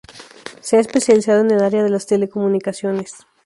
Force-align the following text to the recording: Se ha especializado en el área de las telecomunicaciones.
Se 0.61 0.77
ha 0.77 0.79
especializado 0.79 1.41
en 1.41 1.51
el 1.51 1.61
área 1.61 1.83
de 1.83 1.89
las 1.91 2.07
telecomunicaciones. 2.07 3.13